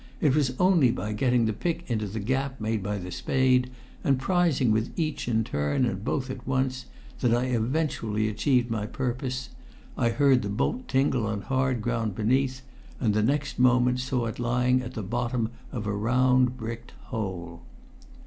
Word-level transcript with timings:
It 0.19 0.33
was 0.33 0.55
only 0.59 0.89
by 0.89 1.13
getting 1.13 1.45
the 1.45 1.53
pick 1.53 1.87
into 1.87 2.07
the 2.07 2.19
gap 2.19 2.59
made 2.59 2.81
by 2.81 2.97
the 2.97 3.11
spade, 3.11 3.69
and 4.03 4.17
prizing 4.17 4.71
with 4.71 4.89
each 4.97 5.27
in 5.27 5.43
turn 5.43 5.85
and 5.85 6.03
both 6.03 6.31
at 6.31 6.47
once, 6.47 6.85
that 7.19 7.35
I 7.35 7.43
eventually 7.49 8.27
achieved 8.27 8.71
my 8.71 8.87
purpose. 8.87 9.49
I 9.95 10.09
heard 10.09 10.41
the 10.41 10.49
bolt 10.49 10.87
tinkle 10.87 11.27
on 11.27 11.41
hard 11.41 11.83
ground 11.83 12.15
beneath, 12.15 12.63
and 12.99 13.13
next 13.27 13.59
moment 13.59 13.99
saw 13.99 14.25
it 14.25 14.39
lying 14.39 14.81
at 14.81 14.95
the 14.95 15.03
bottom 15.03 15.51
of 15.71 15.85
a 15.85 15.93
round 15.93 16.57
bricked 16.57 16.93
hole. 17.11 17.61